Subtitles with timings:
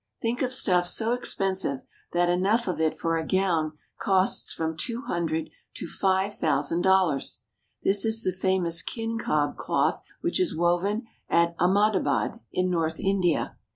[0.19, 5.03] Think of stuff so expensive that enough of it for a gown costs from two
[5.03, 7.41] hundred to five thousand dollars!
[7.83, 12.01] This is the famous kincob cloth which is woven at Ahmada THE STORES AND TRADES
[12.01, 13.57] OF INDIA 271 bad, in north India.